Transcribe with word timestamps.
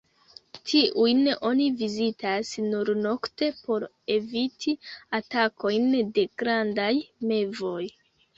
Tiujn 0.69 1.19
oni 1.49 1.67
vizitas 1.81 2.53
nur 2.69 2.89
nokte 3.01 3.49
por 3.67 3.85
eviti 4.15 4.75
atakojn 5.19 5.87
de 6.17 6.25
grandaj 6.45 6.91
mevoj. 7.35 7.81